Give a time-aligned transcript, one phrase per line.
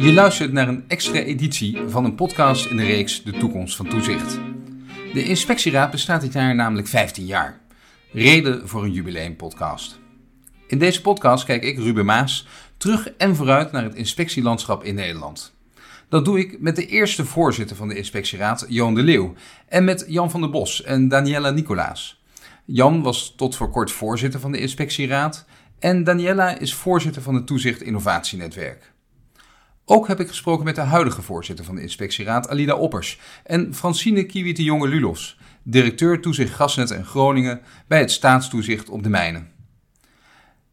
[0.00, 3.88] Je luistert naar een extra editie van een podcast in de reeks De Toekomst van
[3.88, 4.38] Toezicht.
[5.12, 7.60] De Inspectieraad bestaat dit jaar namelijk 15 jaar.
[8.12, 9.98] Reden voor een jubileumpodcast.
[10.66, 15.54] In deze podcast kijk ik, Ruben Maas, terug en vooruit naar het inspectielandschap in Nederland.
[16.08, 19.34] Dat doe ik met de eerste voorzitter van de Inspectieraad, Johan de Leeuw,
[19.68, 22.22] en met Jan van der Bos en Daniela Nicolaas.
[22.64, 25.46] Jan was tot voor kort voorzitter van de Inspectieraad
[25.78, 28.92] en Daniela is voorzitter van het Toezicht Innovatienetwerk.
[29.92, 34.24] Ook heb ik gesproken met de huidige voorzitter van de Inspectieraad, Alida Oppers, en Francine
[34.24, 39.50] Kiewit de Jonge Lulos, directeur toezicht Gasnet en Groningen bij het staatstoezicht op de mijnen.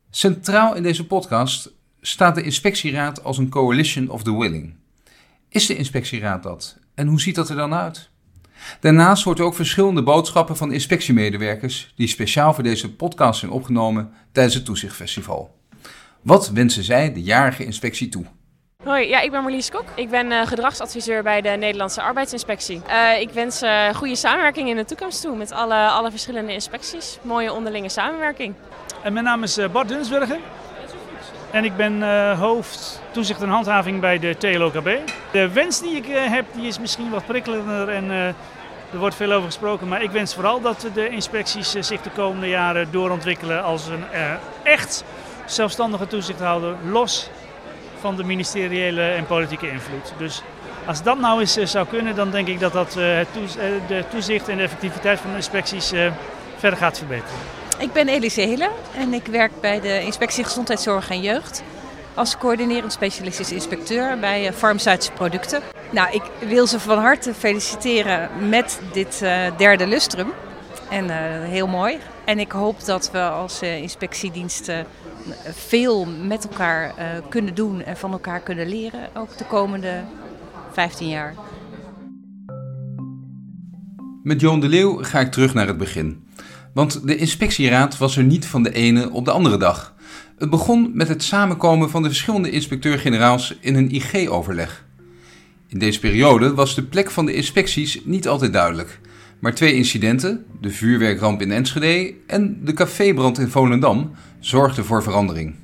[0.10, 4.74] Centraal in deze podcast staat de Inspectieraad als een coalition of the willing.
[5.50, 6.78] Is de Inspectieraad dat?
[6.96, 8.10] En hoe ziet dat er dan uit?
[8.80, 14.12] Daarnaast hoort er ook verschillende boodschappen van inspectiemedewerkers die speciaal voor deze podcast zijn opgenomen
[14.32, 15.56] tijdens het Toezichtfestival.
[16.22, 18.26] Wat wensen zij de jarige inspectie toe?
[18.84, 19.84] Hoi, ja, ik ben Marlies Kok.
[19.96, 22.82] Ik ben uh, gedragsadviseur bij de Nederlandse Arbeidsinspectie.
[22.90, 27.18] Uh, ik wens uh, goede samenwerking in de toekomst toe met alle, alle verschillende inspecties.
[27.22, 28.54] Mooie onderlinge samenwerking.
[29.04, 30.40] En mijn naam is Bart Dunsburger.
[31.52, 32.02] En ik ben
[32.36, 34.90] hoofd toezicht en handhaving bij de TLOKB.
[35.32, 39.46] De wens die ik heb, die is misschien wat prikkelender en er wordt veel over
[39.46, 39.88] gesproken.
[39.88, 44.04] Maar ik wens vooral dat de inspecties zich de komende jaren doorontwikkelen als een
[44.64, 45.04] echt
[45.46, 47.30] zelfstandige toezichthouder, los
[48.00, 50.14] van de ministeriële en politieke invloed.
[50.18, 50.42] Dus
[50.86, 53.28] als dat nou eens zou kunnen, dan denk ik dat dat het
[53.88, 55.94] de toezicht en de effectiviteit van de inspecties
[56.58, 57.36] verder gaat verbeteren.
[57.80, 61.64] Ik ben Elise Hille en ik werk bij de Inspectie Gezondheidszorg en Jeugd
[62.14, 65.62] als coördinerend specialistisch inspecteur bij farmaceutische producten.
[65.90, 69.20] Nou, ik wil ze van harte feliciteren met dit
[69.58, 70.34] derde lustrum.
[70.90, 71.10] En
[71.44, 71.98] heel mooi.
[72.26, 74.86] En ik hoop dat we als inspectiediensten
[75.44, 80.04] veel met elkaar uh, kunnen doen en van elkaar kunnen leren, ook de komende
[80.72, 81.36] 15 jaar.
[84.24, 86.26] Met Johan de Leeuw ga ik terug naar het begin.
[86.74, 89.96] Want de inspectieraad was er niet van de ene op de andere dag.
[90.38, 94.86] Het begon met het samenkomen van de verschillende inspecteur-generaals in een IG-overleg.
[95.68, 99.00] In deze periode was de plek van de inspecties niet altijd duidelijk.
[99.40, 105.56] Maar twee incidenten, de vuurwerkramp in Enschede en de cafébrand in Volendam, zorgden voor verandering.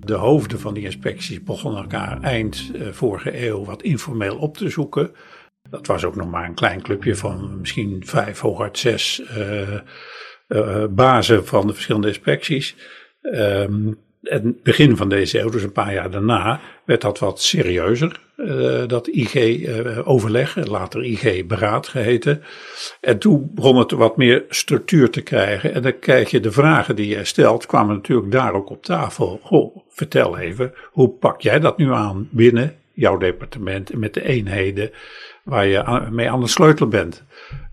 [0.00, 5.10] De hoofden van die inspecties begonnen elkaar eind vorige eeuw wat informeel op te zoeken.
[5.70, 9.22] Dat was ook nog maar een klein clubje van misschien vijf, hooguit zes
[10.48, 12.76] uh, bazen van de verschillende inspecties.
[13.22, 18.24] Um, het begin van deze eeuw, dus een paar jaar daarna, werd dat wat serieuzer.
[18.36, 22.42] Uh, dat IG-overleg, uh, later IG-beraad geheten.
[23.00, 25.74] En toen begon het wat meer structuur te krijgen.
[25.74, 29.40] En dan krijg je de vragen die je stelt, kwamen natuurlijk daar ook op tafel.
[29.42, 34.24] Goh, vertel even, hoe pak jij dat nu aan binnen jouw departement en met de
[34.24, 34.90] eenheden
[35.46, 37.24] waar je mee aan de sleutel bent?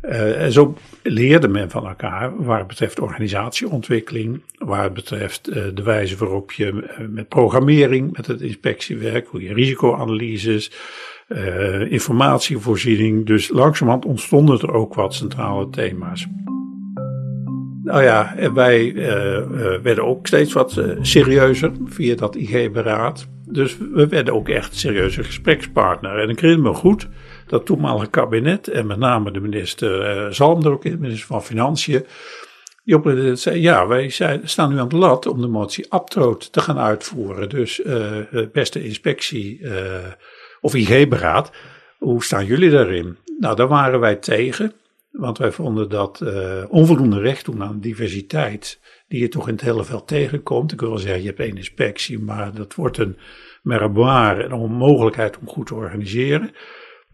[0.01, 5.55] Uh, en zo leerde men van elkaar waar het betreft organisatieontwikkeling, waar het betreft uh,
[5.73, 10.71] de wijze waarop je uh, met programmering, met het inspectiewerk, hoe je risicoanalyses,
[11.89, 13.25] informatievoorziening.
[13.25, 16.27] Dus langzamerhand ontstonden er ook wat centrale thema's.
[17.83, 18.93] Nou ja, wij
[19.83, 23.27] werden ook steeds wat serieuzer via dat IG-beraad.
[23.45, 26.19] Dus we werden ook echt serieuze gesprekspartner.
[26.19, 27.07] En ik herinner me goed
[27.53, 31.43] dat toenmalige kabinet en met name de minister uh, Zalm er ook in, minister van
[31.43, 32.05] Financiën,
[32.83, 36.51] die op zei, ja, wij zijn, staan nu aan de lat om de motie Abtroot
[36.51, 37.49] te gaan uitvoeren.
[37.49, 38.17] Dus uh,
[38.51, 39.61] beste inspectie
[40.61, 41.51] of IG-beraad,
[41.97, 43.17] hoe staan jullie daarin?
[43.39, 44.73] Nou, daar waren wij tegen,
[45.11, 46.23] want wij vonden dat
[46.69, 50.71] onvoldoende recht doen aan diversiteit, die je toch in het hele veld tegenkomt.
[50.71, 53.17] Ik wil wel zeggen, je hebt één inspectie, maar dat wordt een
[53.61, 56.51] merboire, een onmogelijkheid om goed te organiseren.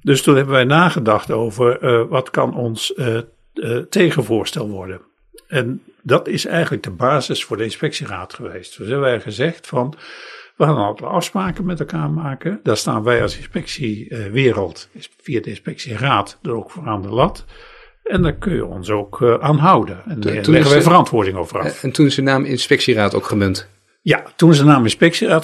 [0.02, 3.18] Dus toen hebben wij nagedacht over uh, wat kan ons uh,
[3.54, 5.02] uh, tegenvoorstel worden.
[5.48, 8.78] En dat is eigenlijk de basis voor de inspectieraad geweest.
[8.78, 9.94] Dus hebben wij gezegd van,
[10.56, 12.60] we gaan altijd afspraken met elkaar maken.
[12.64, 14.90] Daar staan wij als inspectiewereld,
[15.22, 17.46] via de inspectieraad, er ook voor aan de lat.
[18.04, 20.02] En daar kun je ons ook aan houden.
[20.06, 21.84] En daar leggen wij verantwoording over af.
[21.84, 23.70] En toen is de naam inspectieraad ook gemunt?
[24.02, 24.86] Ja, toen is de naam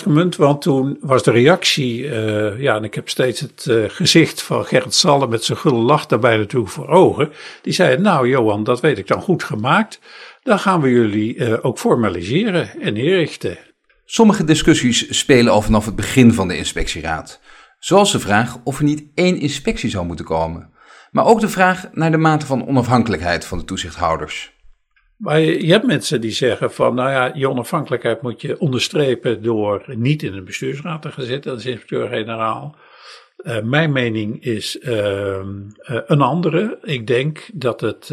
[0.01, 4.41] gemunt, want toen was de reactie, uh, ja, en ik heb steeds het uh, gezicht
[4.41, 7.31] van Gerrit Salle met zijn gulle lach daarbij natuurlijk voor ogen.
[7.61, 9.99] Die zei, nou Johan, dat weet ik dan goed gemaakt.
[10.43, 13.57] Dan gaan we jullie uh, ook formaliseren en inrichten.
[14.05, 17.39] Sommige discussies spelen al vanaf het begin van de inspectieraad.
[17.79, 20.69] Zoals de vraag of er niet één inspectie zou moeten komen.
[21.11, 24.54] Maar ook de vraag naar de mate van onafhankelijkheid van de toezichthouders.
[25.17, 29.83] Maar je, hebt mensen die zeggen van, nou ja, je onafhankelijkheid moet je onderstrepen door
[29.87, 32.75] niet in een bestuursraad te gaan zitten als inspecteur-generaal.
[33.37, 35.39] Uh, mijn mening is uh, uh,
[35.85, 36.77] een andere.
[36.81, 38.07] Ik denk dat, het,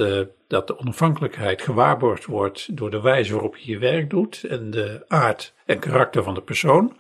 [0.47, 5.05] dat de onafhankelijkheid gewaarborgd wordt door de wijze waarop je je werk doet en de
[5.09, 6.97] aard en karakter van de persoon.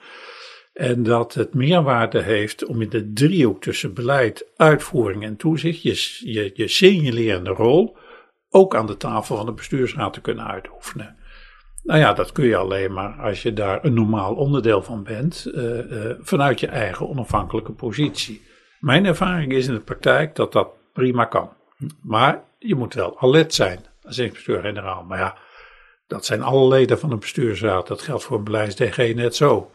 [0.72, 6.30] En dat het meerwaarde heeft om in de driehoek tussen beleid, uitvoering en toezicht je,
[6.32, 7.96] je, je signalerende rol
[8.54, 11.16] ook aan de tafel van de bestuursraad te kunnen uitoefenen.
[11.82, 15.46] Nou ja, dat kun je alleen maar als je daar een normaal onderdeel van bent,
[15.54, 18.42] uh, uh, vanuit je eigen onafhankelijke positie.
[18.80, 21.52] Mijn ervaring is in de praktijk dat dat prima kan.
[22.02, 25.04] Maar je moet wel alert zijn als inspecteur-generaal.
[25.04, 25.36] Maar ja,
[26.06, 27.86] dat zijn alle leden van de bestuursraad.
[27.86, 29.70] Dat geldt voor een beleids-DG net zo.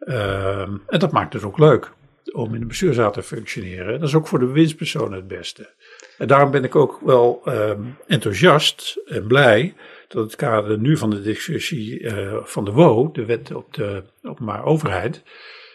[0.00, 1.92] Uh, en dat maakt het ook leuk
[2.32, 4.00] om in de bestuursraad te functioneren.
[4.00, 5.74] Dat is ook voor de winstpersoon het beste.
[6.18, 9.74] En daarom ben ik ook wel um, enthousiast en blij
[10.08, 14.02] dat het kader nu van de discussie uh, van de WO, de wet op de
[14.22, 15.22] openbare overheid,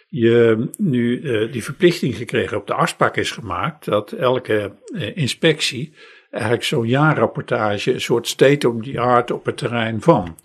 [0.07, 5.94] je nu uh, die verplichting gekregen op de afspraak is gemaakt dat elke uh, inspectie
[6.31, 10.38] eigenlijk zo'n jaarrapportage, een soort state of the art op het terrein van.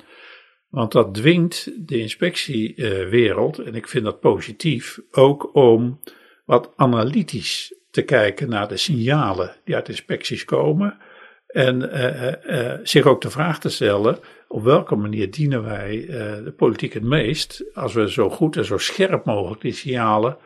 [0.68, 6.00] Want dat dwingt de inspectiewereld, en ik vind dat positief, ook om
[6.44, 10.98] wat analytisch te kijken naar de signalen die uit inspecties komen.
[11.46, 14.18] En uh, uh, zich ook de vraag te stellen:
[14.48, 16.06] op welke manier dienen wij
[16.44, 20.36] de politiek het meest als we zo goed en zo scherp mogelijk die signalen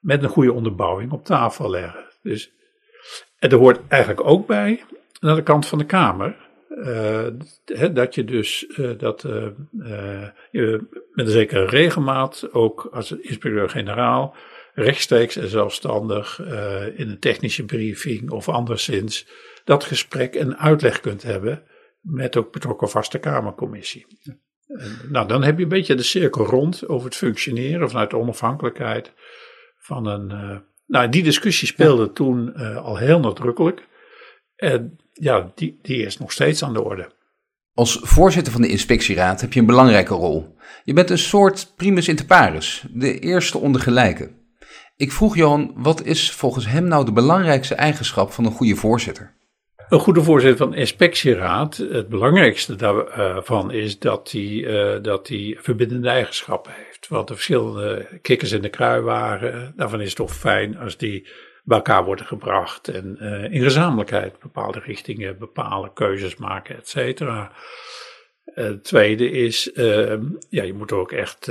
[0.00, 2.04] met een goede onderbouwing op tafel leggen.
[2.22, 2.52] Dus,
[3.38, 4.82] en er hoort eigenlijk ook bij,
[5.20, 6.36] naar de kant van de Kamer,
[7.92, 8.66] dat je dus
[8.98, 9.22] dat
[10.50, 14.34] je met een zekere regelmaat ook als inspecteur-generaal
[14.78, 19.26] rechtstreeks en zelfstandig uh, in een technische briefing of anderszins
[19.64, 21.62] dat gesprek en uitleg kunt hebben
[22.00, 24.06] met ook betrokken vaste Kamercommissie.
[24.66, 28.16] En, nou, dan heb je een beetje de cirkel rond over het functioneren vanuit de
[28.16, 29.12] onafhankelijkheid
[29.78, 30.30] van een.
[30.30, 32.12] Uh, nou, die discussie speelde ja.
[32.12, 33.86] toen uh, al heel nadrukkelijk.
[34.56, 37.10] En ja, die, die is nog steeds aan de orde.
[37.74, 40.56] Als voorzitter van de inspectieraad heb je een belangrijke rol.
[40.84, 44.37] Je bent een soort primus inter pares, de eerste onder gelijken.
[44.98, 49.34] Ik vroeg Johan, wat is volgens hem nou de belangrijkste eigenschap van een goede voorzitter?
[49.88, 56.08] Een goede voorzitter van inspectieraad, het belangrijkste daarvan is dat hij, uh, dat hij verbindende
[56.08, 57.08] eigenschappen heeft.
[57.08, 61.28] Want de verschillende kikkers in de kruiwagen, daarvan is het toch fijn als die
[61.64, 67.52] bij elkaar worden gebracht en uh, in gezamenlijkheid bepaalde richtingen bepalen, keuzes maken, et cetera.
[68.44, 71.50] Uh, het tweede is, ehm, ja, je moet ook echt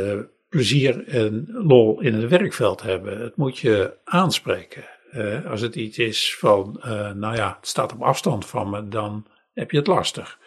[0.49, 3.21] plezier en lol in het werkveld hebben.
[3.21, 4.83] Het moet je aanspreken.
[5.13, 8.88] Uh, als het iets is van, uh, nou ja, het staat op afstand van me,
[8.88, 10.39] dan heb je het lastig.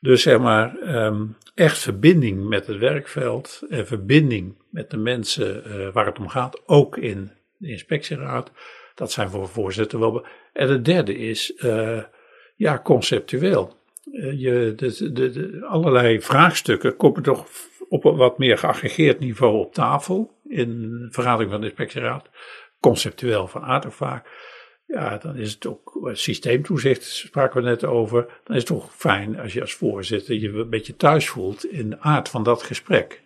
[0.00, 5.92] Dus zeg maar, um, echt verbinding met het werkveld en verbinding met de mensen uh,
[5.92, 8.50] waar het om gaat, ook in de inspectieraad.
[8.94, 10.26] Dat zijn voor voorzitter wel.
[10.52, 11.52] En het derde is,
[12.56, 13.76] ja, conceptueel.
[14.12, 17.46] je, de, de, de, allerlei vraagstukken komen toch
[17.92, 22.30] op een wat meer geaggregeerd niveau op tafel in vergadering van de inspectieraad,
[22.80, 24.26] conceptueel van aard vaak.
[24.86, 28.26] Ja, dan is het ook systeemtoezicht, spraken we net over.
[28.44, 31.90] Dan is het toch fijn als je als voorzitter je een beetje thuis voelt in
[31.90, 33.22] de aard van dat gesprek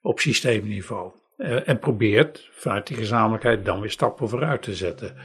[0.00, 1.12] op systeemniveau.
[1.36, 5.16] Eh, en probeert vanuit die gezamenlijkheid dan weer stappen vooruit te zetten.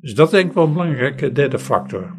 [0.00, 2.14] Dus dat denk ik wel een belangrijke derde factor.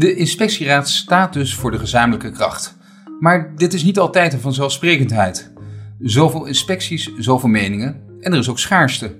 [0.00, 2.76] De inspectieraad staat dus voor de gezamenlijke kracht.
[3.18, 5.52] Maar dit is niet altijd een vanzelfsprekendheid.
[5.98, 9.16] Zoveel inspecties, zoveel meningen en er is ook schaarste.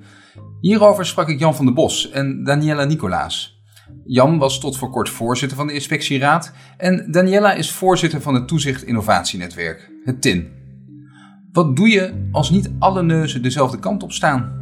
[0.61, 3.63] Hierover sprak ik Jan van der Bos en Daniela Nicolaas.
[4.05, 8.49] Jan was tot voor kort voorzitter van de inspectieraad en Daniela is voorzitter van het
[8.49, 10.49] Toezicht Innovatienetwerk, het TIN.
[11.53, 14.59] Wat doe je als niet alle neuzen dezelfde kant op staan?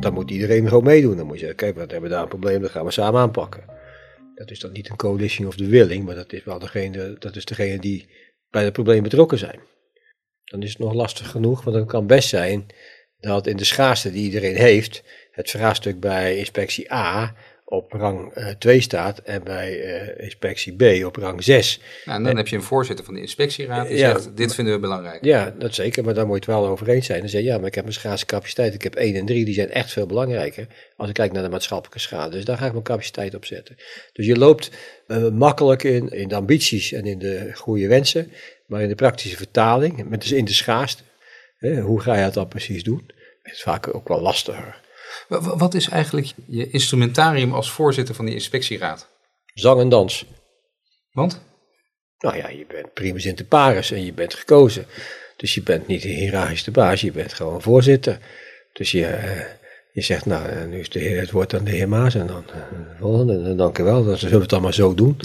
[0.00, 1.16] Dat, moet iedereen gewoon meedoen.
[1.16, 3.78] Dan moet je zeggen, kijk, we hebben daar een probleem, dat gaan we samen aanpakken.
[4.40, 7.36] Dat is dan niet een coalition of the willing, maar dat is wel degene, dat
[7.36, 8.08] is degene die
[8.50, 9.60] bij het probleem betrokken zijn.
[10.44, 12.66] Dan is het nog lastig genoeg, want dan kan best zijn
[13.18, 17.34] dat in de schaarste die iedereen heeft, het vraagstuk bij inspectie A
[17.70, 21.80] op rang uh, eh, 2 staat en bij uh, inspectie B op rang 6.
[22.04, 24.74] Nou, en dan heb je een voorzitter van de inspectieraad die ja, zegt, dit vinden
[24.74, 25.24] we belangrijk.
[25.24, 27.20] Ja, dat zeker, maar daar moet je het wel over eens zijn.
[27.20, 29.44] Dan zeg je, ja, maar ik heb mijn schaarse capaciteit, ik heb 1 en 3,
[29.44, 32.30] die zijn echt veel belangrijker als ik kijk naar de maatschappelijke schade.
[32.30, 33.76] Dus daar ga ik mijn capaciteit op zetten.
[34.12, 34.70] Dus je loopt
[35.06, 38.32] uh, makkelijk in, in de ambities en in de goede wensen,
[38.66, 41.02] maar in de praktische vertaling, met dus in de schaarste,
[41.58, 43.10] hè, hoe ga je dat dan precies doen,
[43.42, 44.80] is vaak ook wel lastiger.
[45.28, 49.08] Wat is eigenlijk je instrumentarium als voorzitter van die inspectieraad?
[49.54, 50.24] Zang en dans.
[51.12, 51.40] Want?
[52.18, 54.86] Nou ja, je bent primus inter pares en je bent gekozen.
[55.36, 58.18] Dus je bent niet de hiërarchisch de baas, je bent gewoon voorzitter.
[58.72, 59.40] Dus je, uh,
[59.92, 62.26] je zegt, nou, eh, nu is de heer, het woord aan de heer Maas en
[62.26, 62.62] dan uh,
[62.98, 65.20] volgende, en dank u wel, dan zullen we het allemaal zo doen.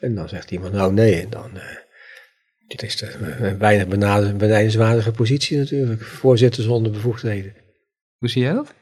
[0.00, 1.50] En dan zegt iemand, nou nee, en dan...
[2.68, 3.86] Dit is een weinig
[4.36, 7.54] benijdenswaardige positie natuurlijk, voorzitter zonder bevoegdheden.
[8.18, 8.74] Hoe zie jij dat?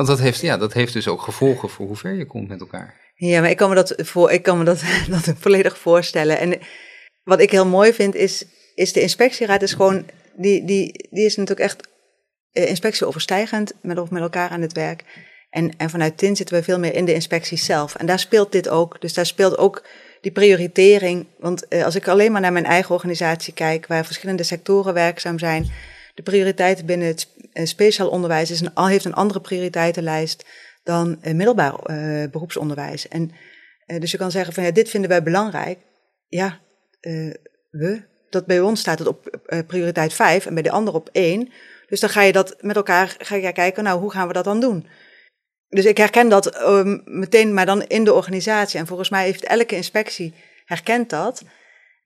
[0.00, 2.60] Want dat heeft, ja, dat heeft dus ook gevolgen voor hoe ver je komt met
[2.60, 2.94] elkaar.
[3.14, 4.82] Ja, maar ik kan me dat, voor, ik kan me dat,
[5.24, 6.38] dat volledig voorstellen.
[6.38, 6.58] En
[7.22, 11.36] wat ik heel mooi vind is, is de inspectieraad is gewoon, die, die, die is
[11.36, 11.88] natuurlijk echt
[12.52, 15.04] uh, inspectieoverstijgend met, met elkaar aan het werk.
[15.50, 17.94] En, en vanuit TIN zitten we veel meer in de inspectie zelf.
[17.94, 19.00] En daar speelt dit ook.
[19.00, 19.84] Dus daar speelt ook
[20.20, 21.26] die prioritering.
[21.38, 25.38] Want uh, als ik alleen maar naar mijn eigen organisatie kijk, waar verschillende sectoren werkzaam
[25.38, 25.70] zijn,
[26.20, 30.46] de prioriteiten binnen het uh, speciaal onderwijs is een, heeft een andere prioriteitenlijst
[30.82, 31.74] dan uh, middelbaar
[32.30, 33.08] beroepsonderwijs.
[33.08, 33.30] En
[33.98, 35.78] dus je kan zeggen van ja, dit vinden wij belangrijk.
[36.28, 36.60] Ja,
[37.70, 38.08] we.
[38.30, 41.52] Dat bij ons staat het op prioriteit 5 en bij de ander op 1.
[41.86, 44.44] Dus dan ga je dat met elkaar ga je kijken, nou, hoe gaan we dat
[44.44, 44.86] dan doen?
[45.68, 48.78] Dus ik herken dat um, meteen, maar dan in de organisatie.
[48.78, 50.34] En volgens mij heeft elke inspectie
[50.64, 51.42] herkent dat.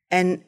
[0.09, 0.43] En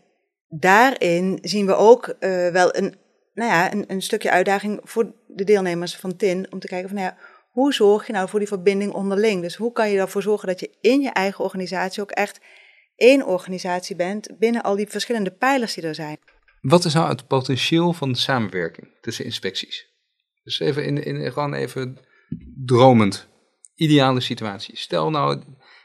[0.48, 2.16] daarin zien we ook
[2.52, 2.94] wel een,
[3.36, 6.46] nou ja, een, een, stukje uitdaging voor de deelnemers van TIN.
[6.52, 7.18] Om te kijken van, nou ja,
[7.50, 9.42] hoe zorg je nou voor die verbinding onderling?
[9.42, 12.40] Dus hoe kan je ervoor zorgen dat je in je eigen organisatie ook echt
[12.96, 16.18] één organisatie bent binnen al die verschillende pijlers die er zijn?
[16.60, 19.86] Wat is nou het potentieel van de samenwerking tussen inspecties?
[20.42, 21.98] Dus even in, in gewoon even
[22.64, 23.28] dromend.
[23.74, 24.76] Ideale situatie.
[24.76, 25.42] Stel nou,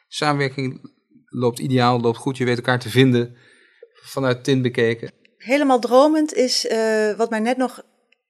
[0.08, 0.92] samenwerking
[1.26, 3.36] loopt ideaal, loopt goed, je weet elkaar te vinden,
[3.94, 5.12] vanuit TIN bekeken.
[5.44, 7.84] Helemaal dromend is, uh, wat mij net nog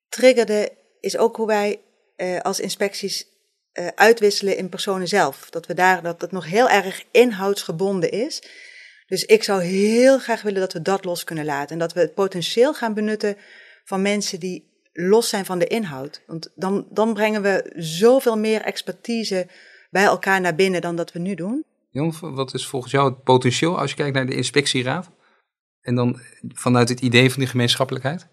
[0.09, 1.79] triggerde, is ook hoe wij
[2.17, 3.27] uh, als inspecties
[3.73, 5.49] uh, uitwisselen in personen zelf.
[5.49, 8.43] Dat we daar, dat het nog heel erg inhoudsgebonden is.
[9.07, 11.69] Dus ik zou heel graag willen dat we dat los kunnen laten.
[11.69, 13.37] En dat we het potentieel gaan benutten
[13.83, 16.21] van mensen die los zijn van de inhoud.
[16.27, 19.47] Want dan, dan brengen we zoveel meer expertise
[19.89, 21.63] bij elkaar naar binnen dan dat we nu doen.
[21.89, 25.09] Jon, wat is volgens jou het potentieel als je kijkt naar de inspectieraad?
[25.81, 28.27] En dan vanuit het idee van die gemeenschappelijkheid?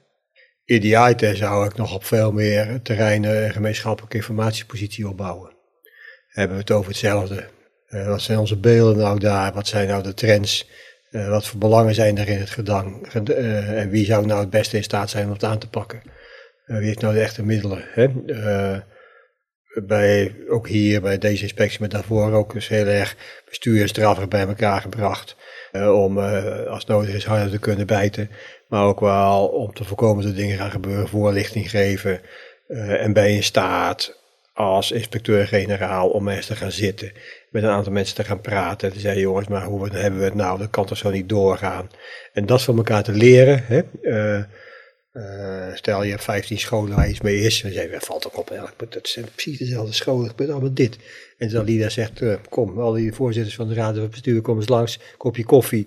[0.64, 5.56] Idealiter zou ik nog op veel meer terreinen een gemeenschappelijke informatiepositie opbouwen.
[6.28, 7.48] Hebben we het over hetzelfde?
[7.88, 9.52] Uh, wat zijn onze beelden nou daar?
[9.52, 10.68] Wat zijn nou de trends?
[11.10, 13.14] Uh, wat voor belangen zijn er in het gedang?
[13.14, 16.02] Uh, en wie zou nou het beste in staat zijn om het aan te pakken?
[16.64, 17.84] wie heeft nou de echte middelen?
[17.88, 18.08] Hè?
[19.86, 23.16] bij, ook hier bij deze inspectie, maar daarvoor ook dus heel erg
[23.48, 23.92] bestuur
[24.28, 25.36] bij elkaar gebracht.
[25.72, 26.18] Om
[26.68, 28.30] als nodig is harder te kunnen bijten.
[28.68, 32.20] Maar ook wel om te voorkomen dat dingen gaan gebeuren, voorlichting geven.
[32.68, 34.16] en ben je in staat
[34.52, 37.12] als inspecteur-generaal om eens te gaan zitten
[37.50, 38.88] met een aantal mensen te gaan praten.
[38.88, 40.58] En te zeggen, jongens, maar hoe hebben we het nou?
[40.58, 41.90] Dat kan toch zo niet doorgaan?
[42.32, 43.64] En dat van elkaar te leren.
[43.66, 43.82] Hè?
[45.12, 47.62] Uh, uh, stel je hebt 15 scholen waar iets mee is.
[47.62, 48.50] En dan zeg je, valt ook op.
[48.50, 50.28] Eigenlijk, dat zijn precies dezelfde scholen.
[50.28, 50.96] Gebeurt allemaal dit.
[51.38, 54.56] En dan Lida zegt, uh, kom, al die voorzitters van de raad van bestuur, kom
[54.56, 54.98] eens langs.
[55.16, 55.86] Kopje koffie.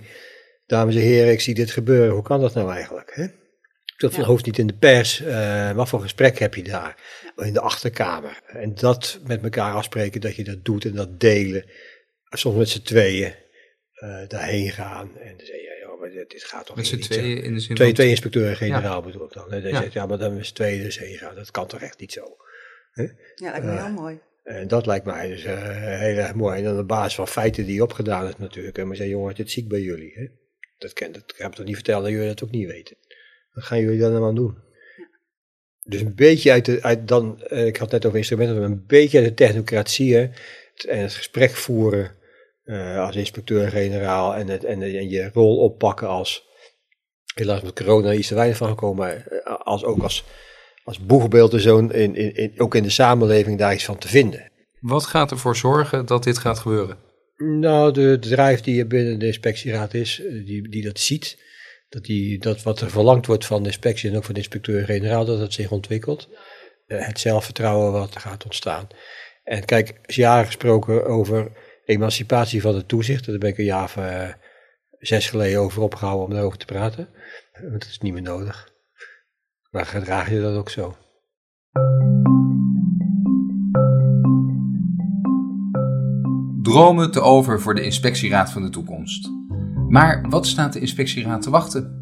[0.65, 2.13] Dames en heren, ik zie dit gebeuren.
[2.13, 3.11] Hoe kan dat nou eigenlijk?
[3.15, 3.25] Hè?
[3.97, 4.23] Dat ja.
[4.23, 5.21] hoeft niet in de pers.
[5.21, 6.95] Uh, wat voor gesprek heb je daar?
[7.35, 8.41] In de achterkamer.
[8.45, 11.65] En dat met elkaar afspreken dat je dat doet en dat delen.
[12.29, 13.35] Soms met z'n tweeën
[14.27, 15.17] daarheen gaan.
[15.19, 15.70] En dan zeg je,
[16.13, 18.99] dit, dit gaat toch met niet Met z'n tweeën in de zin Twee, twee inspecteuren-generaal
[18.99, 19.01] ja.
[19.01, 19.51] bedoel ik dan.
[19.51, 19.81] En ja.
[19.81, 21.35] zegt, ja, maar dan met z'n tweeën dus heen gaan.
[21.35, 22.37] Dat kan toch echt niet zo?
[22.93, 23.09] Huh?
[23.35, 24.19] Ja, dat lijkt me uh, heel mooi.
[24.43, 25.51] En dat lijkt mij dus uh,
[25.99, 26.57] heel erg mooi.
[26.57, 28.77] En dan op basis van feiten die je opgedaan hebt natuurlijk.
[28.77, 30.11] En maar zeggen, jongens, dit zie ik bij jullie.
[30.15, 30.27] Hè?
[30.77, 32.95] Dat, kan, dat heb ik toch niet vertellen dat jullie dat ook niet weten.
[33.53, 34.57] Wat gaan jullie dan aan doen?
[35.83, 38.85] Dus een beetje uit, de, uit dan, eh, ik had net over instrumenten, maar een
[38.87, 40.29] beetje uit de technocratie hè,
[40.87, 42.15] en het gesprek voeren
[42.79, 46.49] als inspecteur-generaal en, het, en, en je rol oppakken als,
[47.35, 50.23] helaas met corona is er weinig van gekomen, maar eh, als, ook als,
[50.83, 54.51] als boegbeeldpersoon in, in, in, ook in de samenleving daar iets van te vinden.
[54.79, 56.97] Wat gaat ervoor zorgen dat dit gaat gebeuren?
[57.37, 61.37] Nou, de, de drive die er binnen de inspectieraad is, die, die dat ziet,
[61.89, 65.25] dat, die, dat wat er verlangd wordt van de inspectie en ook van de inspecteur-generaal,
[65.25, 66.29] dat het zich ontwikkelt.
[66.87, 68.87] Uh, het zelfvertrouwen wat er gaat ontstaan.
[69.43, 71.51] En kijk, is jaren gesproken over
[71.91, 73.25] emancipatie van het toezicht.
[73.25, 74.29] Daar ben ik een jaar of uh,
[74.99, 77.09] zes geleden over opgehouden om daarover te praten.
[77.51, 78.69] Want dat is niet meer nodig.
[79.71, 80.95] Maar gedraag je dat ook zo?
[86.61, 89.29] Dromen te over voor de inspectieraad van de toekomst.
[89.89, 91.99] Maar wat staat de inspectieraad te wachten?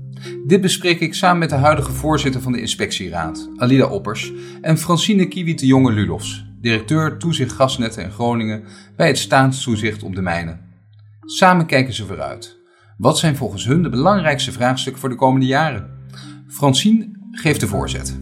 [0.48, 4.32] Dit bespreek ik samen met de huidige voorzitter van de inspectieraad, Alida Oppers,
[4.62, 8.64] en Francine Kiewit de Jonge Lulofs, directeur toezicht gasnetten in Groningen
[8.96, 10.60] bij het staatstoezicht op de mijnen.
[11.22, 12.58] Samen kijken ze vooruit.
[12.98, 15.90] Wat zijn volgens hun de belangrijkste vraagstukken voor de komende jaren?
[16.48, 18.20] Francine geeft de voorzet.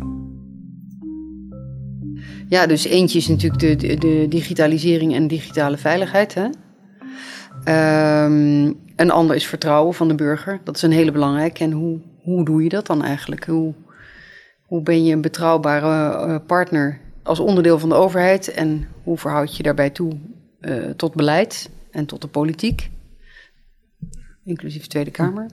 [2.50, 6.34] Ja, dus eentje is natuurlijk de, de, digitalisering en digitale veiligheid.
[6.34, 6.46] Hè?
[8.26, 10.60] Um, een ander is vertrouwen van de burger.
[10.64, 11.64] Dat is een hele belangrijke.
[11.64, 13.46] En hoe, hoe doe je dat dan eigenlijk?
[13.46, 13.74] Hoe,
[14.66, 18.48] hoe ben je een betrouwbare uh, partner als onderdeel van de overheid?
[18.52, 20.18] En hoe verhoud je daarbij toe
[20.62, 22.90] uh, tot beleid en tot de politiek?
[24.44, 25.48] Inclusief de Tweede Kamer.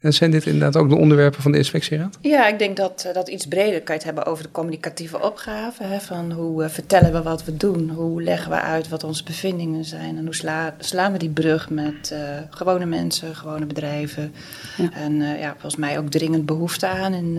[0.00, 2.18] En zijn dit inderdaad ook de onderwerpen van de inspectieraad?
[2.20, 5.82] Ja, ik denk dat dat iets breder kan je het hebben over de communicatieve opgave.
[5.82, 7.90] Hè, van hoe uh, vertellen we wat we doen?
[7.90, 10.16] Hoe leggen we uit wat onze bevindingen zijn?
[10.16, 12.18] En hoe sla, slaan we die brug met uh,
[12.50, 14.32] gewone mensen, gewone bedrijven?
[14.76, 14.92] Ja.
[14.92, 17.38] En uh, ja, volgens mij ook dringend behoefte aan in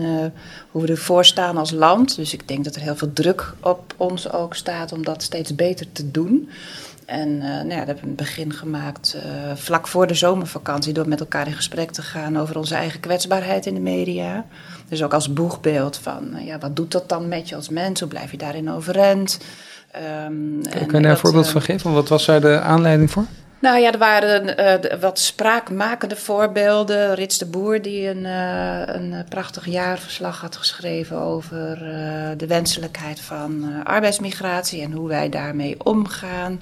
[0.70, 2.16] hoe we ervoor staan als land.
[2.16, 5.54] Dus ik denk dat er heel veel druk op ons ook staat om dat steeds
[5.54, 6.48] beter te doen.
[7.12, 9.22] En uh, nou ja, dat hebben we een begin gemaakt uh,
[9.54, 13.66] vlak voor de zomervakantie door met elkaar in gesprek te gaan over onze eigen kwetsbaarheid
[13.66, 14.44] in de media.
[14.88, 18.00] Dus ook als boegbeeld van uh, ja, wat doet dat dan met je als mens?
[18.00, 19.38] Hoe blijf je daarin overeind?
[20.26, 21.92] Um, Kun je daar een voorbeeld van geven?
[21.92, 23.24] Wat was daar de aanleiding voor?
[23.58, 27.14] Nou ja, er waren uh, wat spraakmakende voorbeelden.
[27.14, 33.20] Rits de Boer, die een, uh, een prachtig jaarverslag had geschreven over uh, de wenselijkheid
[33.20, 36.60] van arbeidsmigratie en hoe wij daarmee omgaan.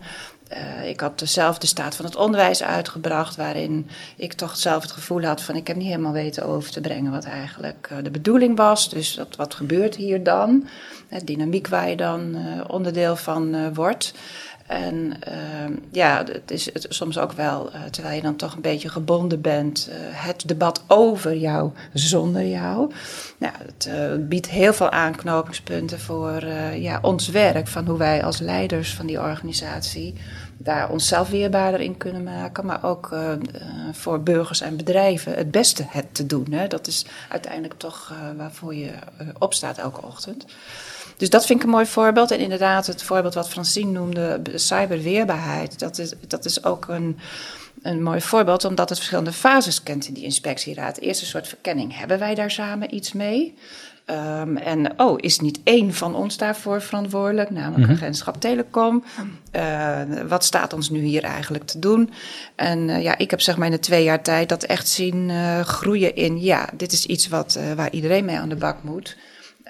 [0.53, 4.93] Uh, ik had zelf de staat van het onderwijs uitgebracht, waarin ik toch zelf het
[4.93, 8.11] gevoel had van ik heb niet helemaal weten over te brengen wat eigenlijk uh, de
[8.11, 8.89] bedoeling was.
[8.89, 10.69] Dus wat gebeurt hier dan?
[11.09, 14.15] De dynamiek waar je dan onderdeel van wordt.
[14.71, 18.61] En uh, ja, het is het, soms ook wel, uh, terwijl je dan toch een
[18.61, 22.93] beetje gebonden bent, uh, het debat over jou zonder jou.
[23.39, 28.95] Nou, het biedt heel veel aanknopingspunten voor ja, ons werk, van hoe wij als leiders
[28.95, 30.15] van die organisatie
[30.57, 33.15] daar onszelf weerbaarder in kunnen maken, maar ook
[33.93, 36.47] voor burgers en bedrijven het beste het te doen.
[36.51, 36.67] Hè.
[36.67, 38.91] Dat is uiteindelijk toch waarvoor je
[39.39, 40.45] opstaat elke ochtend.
[41.21, 42.31] Dus dat vind ik een mooi voorbeeld.
[42.31, 47.19] En inderdaad, het voorbeeld wat Francine noemde, cyberweerbaarheid, dat is, dat is ook een,
[47.83, 50.99] een mooi voorbeeld, omdat het verschillende fases kent in die inspectieraad.
[50.99, 53.55] Eerst een soort verkenning, hebben wij daar samen iets mee?
[54.07, 57.95] Um, en oh, is niet één van ons daarvoor verantwoordelijk, namelijk mm -hmm.
[57.95, 59.05] agentschap Telecom?
[59.57, 62.11] Uh, wat staat ons nu hier eigenlijk te doen?
[62.55, 65.29] En uh, ja, ik heb zeg maar in de twee jaar tijd dat echt zien
[65.29, 69.17] uh, groeien in, ja, dit is iets wat, waar iedereen mee aan de bak moet.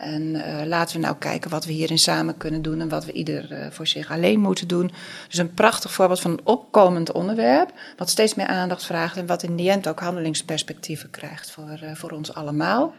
[0.00, 3.12] En uh, laten we nou kijken wat we hierin samen kunnen doen en wat we
[3.12, 4.92] ieder uh, voor zich alleen moeten doen.
[5.28, 9.42] Dus een prachtig voorbeeld van een opkomend onderwerp, wat steeds meer aandacht vraagt en wat
[9.42, 12.94] in die end ook handelingsperspectieven krijgt voor, uh, voor ons allemaal.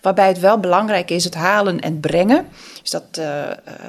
[0.00, 2.46] Waarbij het wel belangrijk is het halen en brengen.
[2.80, 3.20] Dus dat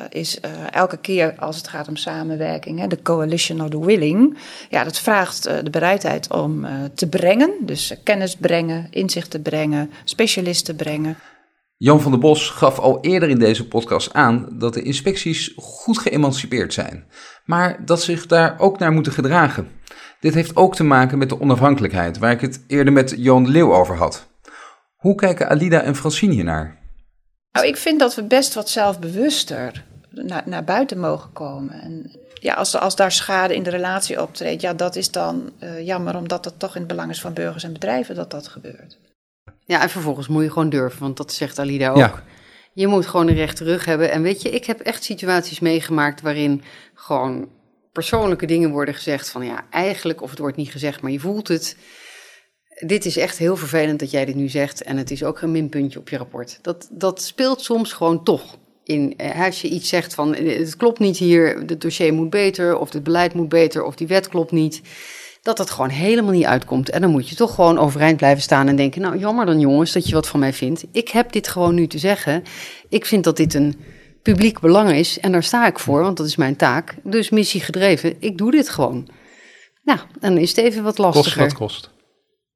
[0.10, 0.39] is
[0.71, 4.38] elke keer als het gaat om samenwerking, de coalition of the willing.
[4.69, 7.53] Ja, dat vraagt de bereidheid om te brengen.
[7.62, 11.17] Dus kennis brengen, inzichten brengen, specialisten brengen.
[11.78, 15.98] Jan van der Bos gaf al eerder in deze podcast aan dat de inspecties goed
[15.98, 17.06] geëmancipeerd zijn,
[17.46, 19.68] maar dat ze zich daar ook naar moeten gedragen.
[20.20, 23.74] Dit heeft ook te maken met de onafhankelijkheid, waar ik het eerder met Johan Leeuw
[23.74, 24.28] over had.
[24.96, 26.78] Hoe kijken Alida en Francine hiernaar?
[27.52, 31.82] Nou, ik vind dat we best wat zelfbewuster naar, naar buiten mogen komen.
[31.82, 35.86] En ja, als, als daar schade in de relatie optreedt, ja, dat is dan uh,
[35.86, 38.98] jammer, omdat het toch in het belang is van burgers en bedrijven dat dat gebeurt.
[39.65, 41.97] Ja, en vervolgens moet je gewoon durven, want dat zegt Alida ook.
[41.97, 42.23] Ja.
[42.73, 44.12] Je moet gewoon een rechte rug hebben.
[44.12, 46.62] En weet je, ik heb echt situaties meegemaakt waarin
[46.93, 47.49] gewoon
[47.91, 51.47] persoonlijke dingen worden gezegd van ja, eigenlijk, of het wordt niet gezegd, maar je voelt
[51.47, 51.78] het.
[52.86, 55.51] Dit is echt heel vervelend dat jij dit nu zegt en het is ook een
[55.51, 56.60] minpuntje op je rapport.
[56.62, 58.58] Dat, dat speelt soms gewoon toch.
[58.84, 62.78] In, eh, als je iets zegt van het klopt niet hier, het dossier moet beter,
[62.78, 64.82] of het beleid moet beter, of die wet klopt niet
[65.45, 66.89] dat het gewoon helemaal niet uitkomt.
[66.89, 69.91] En dan moet je toch gewoon overeind blijven staan en denken: Nou, jammer dan jongens
[69.91, 70.86] dat je wat van mij vindt.
[70.91, 72.43] Ik heb dit gewoon nu te zeggen.
[72.89, 73.75] Ik vind dat dit een
[74.21, 76.95] publiek belang is en daar sta ik voor, want dat is mijn taak.
[77.03, 79.08] Dus missie gedreven, ik doe dit gewoon.
[79.84, 81.41] Nou, dan is het even wat lastiger.
[81.41, 81.89] Kost wat kost.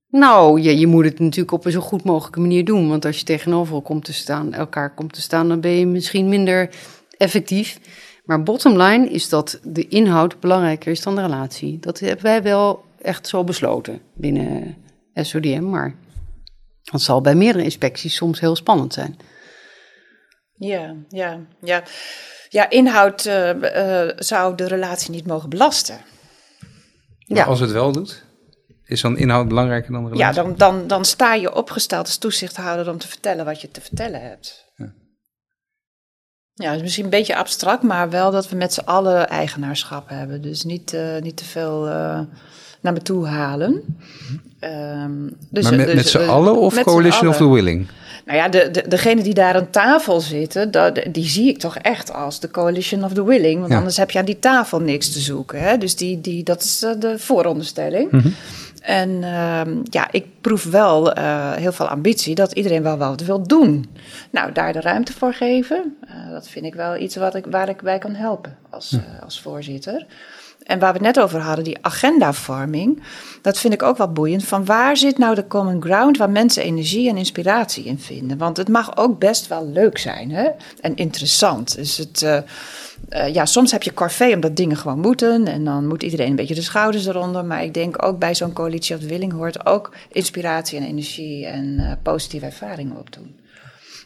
[0.09, 2.89] Nou, je, je moet het natuurlijk op een zo goed mogelijke manier doen.
[2.89, 6.29] Want als je tegenover komt te staan, elkaar komt te staan, dan ben je misschien
[6.29, 6.69] minder
[7.17, 7.79] effectief.
[8.29, 11.79] Maar bottom line is dat de inhoud belangrijker is dan de relatie.
[11.79, 14.77] Dat hebben wij wel echt zo besloten binnen
[15.13, 15.69] SODM.
[15.69, 15.95] Maar
[16.83, 19.17] dat zal bij meerdere inspecties soms heel spannend zijn.
[20.53, 21.83] Ja, ja, ja.
[22.49, 26.01] Ja, inhoud uh, uh, zou de relatie niet mogen belasten.
[27.17, 27.43] Ja.
[27.43, 28.23] als het wel doet,
[28.85, 30.35] is dan inhoud belangrijker dan de relatie?
[30.35, 33.81] Ja, dan, dan, dan sta je opgesteld als toezichthouder om te vertellen wat je te
[33.81, 34.68] vertellen hebt.
[36.59, 40.41] Ja, is misschien een beetje abstract, maar wel dat we met z'n allen eigenaarschap hebben.
[40.41, 42.19] Dus niet, uh, niet te veel uh,
[42.81, 43.97] naar me toe halen.
[44.93, 47.87] Um, dus, maar met, dus, met z'n allen of Coalition of the Willing?
[48.25, 51.77] Nou ja, de, de, degene die daar aan tafel zitten, dat, die zie ik toch
[51.77, 53.59] echt als de Coalition of the Willing.
[53.59, 55.59] Want anders heb je aan die tafel niks te zoeken.
[55.61, 55.77] Hè?
[55.77, 58.11] Dus die, die, dat is de vooronderstelling.
[58.11, 58.33] Mm -hmm.
[58.81, 63.47] En uh, ja, ik proef wel uh, heel veel ambitie dat iedereen wel wat wil
[63.47, 63.89] doen.
[64.31, 67.69] Nou, daar de ruimte voor geven, uh, dat vind ik wel iets wat ik, waar
[67.69, 70.05] ik bij kan helpen als, uh, als voorzitter.
[70.69, 73.01] En waar we het net over hadden, die agendavorming,
[73.41, 74.43] dat vind ik ook wel boeiend.
[74.43, 78.37] Van waar zit nou de common ground waar mensen energie en inspiratie in vinden?
[78.37, 80.49] Want het mag ook best wel leuk zijn hè?
[80.81, 81.75] en interessant.
[81.75, 86.03] Dus het, uh, ja, soms heb je corvée omdat dingen gewoon moeten en dan moet
[86.03, 87.45] iedereen een beetje de schouders eronder.
[87.45, 89.93] Maar ik denk ook bij zo'n coalitie of willing hoort ook
[90.29, 93.39] inspiratie en energie en uh, positieve ervaringen opdoen.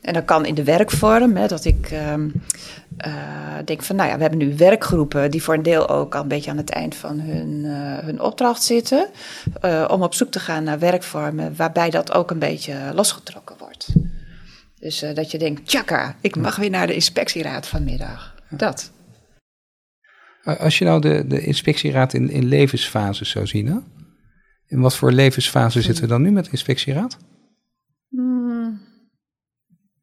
[0.01, 4.15] En dat kan in de werkvorm, hè, dat ik uh, uh, denk van, nou ja,
[4.15, 6.95] we hebben nu werkgroepen die voor een deel ook al een beetje aan het eind
[6.95, 9.07] van hun, uh, hun opdracht zitten.
[9.65, 13.87] Uh, om op zoek te gaan naar werkvormen waarbij dat ook een beetje losgetrokken wordt.
[14.79, 18.35] Dus dat je denkt, tjaka, ik mag weer naar de inspectieraad vanmiddag.
[18.49, 18.91] Dat.
[20.43, 23.77] Als je nou de, de inspectieraad in, in levensfases zou zien, hè?
[24.67, 27.17] In wat voor levensfase zitten we dan nu met de inspectieraad?
[28.09, 28.81] Hmm.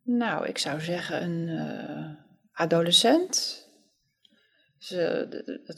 [0.03, 2.07] Nou, ik zou zeggen een uh,
[2.53, 3.59] adolescent.
[4.79, 5.29] Ze,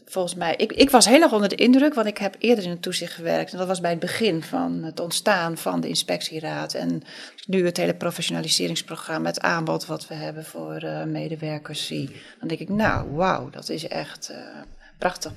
[0.05, 2.71] volgens mij, ik, ik was heel erg onder de indruk, want ik heb eerder in
[2.71, 3.53] het toezicht gewerkt.
[3.53, 6.75] En dat was bij het begin van het ontstaan van de inspectieraad.
[6.75, 7.03] En
[7.47, 12.11] nu het hele professionaliseringsprogramma, het aanbod wat we hebben voor uh, medewerkers zie.
[12.39, 14.63] Dan denk ik, nou, wauw, dat is echt een uh,
[14.99, 15.33] prachtig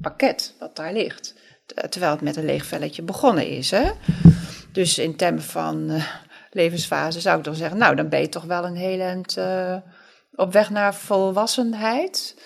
[0.00, 1.34] pakket wat daar ligt.
[1.88, 3.70] Terwijl het met een leeg velletje begonnen is.
[3.70, 3.90] Hè?
[4.72, 6.04] Dus in termen van uh,
[6.50, 9.76] levensfase zou ik dan zeggen, nou, dan ben je toch wel een heel eind uh,
[10.34, 12.42] op weg naar volwassenheid.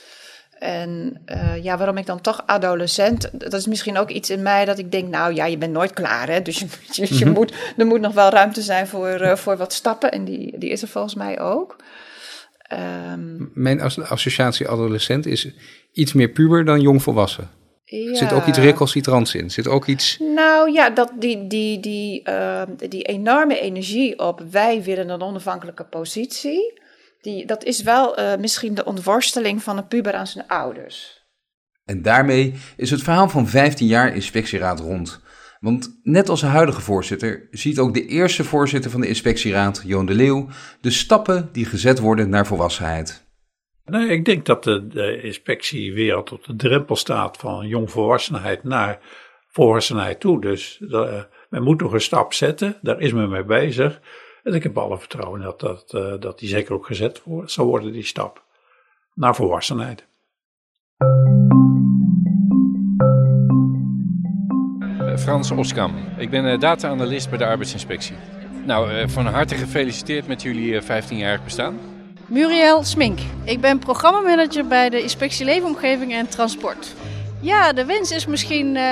[0.59, 4.64] En uh, ja, waarom ik dan toch adolescent, dat is misschien ook iets in mij
[4.64, 6.42] dat ik denk, nou ja, je bent nooit klaar, hè?
[6.42, 7.33] Dus je, je, je mm -hmm.
[7.33, 10.83] moet, er moet nog wel ruimte zijn voor, voor wat stappen en die, die is
[10.83, 11.76] er volgens mij ook.
[13.12, 15.48] Um, Mijn associatie adolescent is
[15.92, 17.50] iets meer puber dan jongvolwassen.
[17.90, 18.14] Ja.
[18.14, 19.51] Zit ook iets recalcitrants in?
[19.51, 20.18] Zit ook iets...
[20.18, 25.85] Nou ja, dat die, die, die, uh, die enorme energie op wij willen een onafhankelijke
[25.85, 26.87] positie...
[27.20, 31.27] Die, dat is wel uh, misschien de ontworsteling van een puber aan zijn ouders.
[31.85, 35.20] En daarmee is het verhaal van 15 jaar inspectieraad rond.
[35.61, 40.07] Want net als de huidige voorzitter ziet ook de eerste voorzitter van de inspectieraad, Joon
[40.07, 40.48] de Leeuw,
[40.81, 43.28] de stappen die gezet worden naar volwassenheid.
[43.88, 48.98] Nee, ik denk dat de, de inspectiewereld op de drempel staat van jongvolwassenheid naar
[49.48, 50.40] volwassenheid toe.
[50.40, 54.01] Dus uh, men moet nog een stap zetten, daar is men mee bezig.
[54.42, 57.66] En ik heb alle vertrouwen dat, dat, uh, dat die zeker ook gezet wordt, zal
[57.66, 58.44] worden, die stap
[59.14, 60.07] naar volwassenheid.
[65.16, 68.16] Frans Oskam, ik ben data-analyst bij de arbeidsinspectie.
[68.66, 71.98] Nou, van harte gefeliciteerd met jullie 15-jarig bestaan.
[72.29, 73.19] Muriel Smink.
[73.45, 76.95] Ik ben programmamanager bij de Inspectie Leefomgeving en Transport.
[77.41, 78.83] Ja, de wens is misschien uh,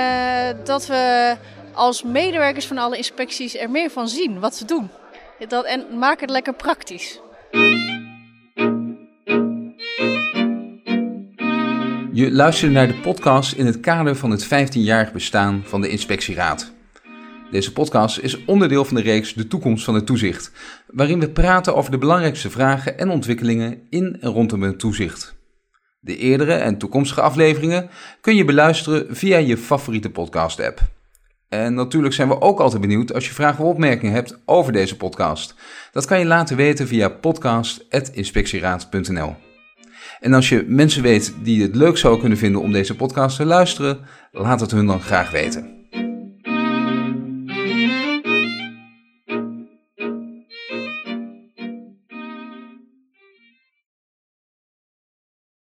[0.63, 1.35] dat we
[1.73, 4.89] als medewerkers van alle inspecties er meer van zien wat ze doen.
[5.47, 7.19] Dat, en maak het lekker praktisch.
[12.13, 16.75] Je luistert naar de podcast in het kader van het 15-jarig bestaan van de Inspectieraad.
[17.51, 20.51] Deze podcast is onderdeel van de reeks De Toekomst van het Toezicht,
[20.87, 25.35] waarin we praten over de belangrijkste vragen en ontwikkelingen in en rondom het toezicht.
[25.99, 27.89] De eerdere en toekomstige afleveringen
[28.21, 30.79] kun je beluisteren via je favoriete podcast-app.
[31.49, 34.97] En natuurlijk zijn we ook altijd benieuwd als je vragen of opmerkingen hebt over deze
[34.97, 35.55] podcast.
[35.91, 39.35] Dat kan je laten weten via podcast.inspectieraad.nl.
[40.19, 43.45] En als je mensen weet die het leuk zou kunnen vinden om deze podcast te
[43.45, 43.99] luisteren,
[44.31, 45.76] laat het hun dan graag weten.